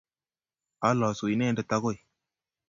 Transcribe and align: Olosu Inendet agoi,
Olosu 0.89 1.29
Inendet 1.33 1.71
agoi, 1.75 1.97